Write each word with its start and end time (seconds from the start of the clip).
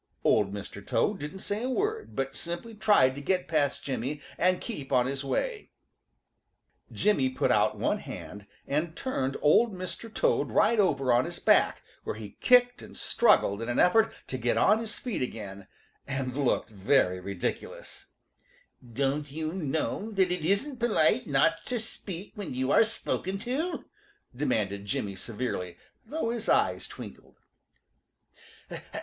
Old 0.23 0.51
Mr. 0.51 0.83
Toad 0.83 1.19
didn't 1.19 1.41
say 1.41 1.61
a 1.61 1.69
word, 1.69 2.15
but 2.15 2.35
simply 2.35 2.73
tried 2.73 3.13
to 3.13 3.21
get 3.21 3.47
past 3.47 3.83
Jimmy 3.83 4.19
and 4.35 4.59
keep 4.59 4.91
on 4.91 5.05
his 5.05 5.23
way. 5.23 5.69
Jimmy 6.91 7.29
put 7.29 7.51
out 7.51 7.77
one 7.77 7.99
hand 7.99 8.47
and 8.67 8.95
turned 8.95 9.37
Old 9.43 9.75
Mr. 9.75 10.11
Toad 10.11 10.49
right 10.49 10.79
over 10.79 11.13
on 11.13 11.25
his 11.25 11.39
back, 11.39 11.83
where 12.03 12.15
he 12.15 12.35
kicked 12.41 12.81
and 12.81 12.97
struggled 12.97 13.61
in 13.61 13.69
an 13.69 13.77
effort 13.77 14.11
to 14.25 14.39
get 14.39 14.57
on 14.57 14.79
his 14.79 14.95
feet 14.97 15.21
again, 15.21 15.67
and 16.07 16.35
looked 16.35 16.71
very 16.71 17.19
ridiculous. 17.19 18.07
"Don't 18.93 19.31
you 19.31 19.53
know 19.53 20.09
that 20.13 20.31
it 20.31 20.43
isn't 20.43 20.77
polite 20.79 21.27
not 21.27 21.63
to 21.67 21.79
speak 21.79 22.31
when 22.33 22.55
you 22.55 22.71
are 22.71 22.83
spoken 22.83 23.37
to?" 23.37 23.85
demanded 24.35 24.85
Jimmy 24.87 25.15
severely, 25.15 25.77
though 26.03 26.31
his 26.31 26.49
eyes 26.49 26.87
twinkled. 26.87 27.35